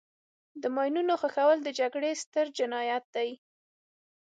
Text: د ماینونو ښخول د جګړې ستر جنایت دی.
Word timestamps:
د 0.61 0.63
ماینونو 0.75 1.13
ښخول 1.21 1.57
د 1.63 1.69
جګړې 1.79 2.11
ستر 2.23 2.45
جنایت 2.57 3.05
دی. 3.15 3.29